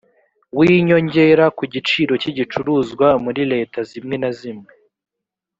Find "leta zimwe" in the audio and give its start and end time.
3.53-4.15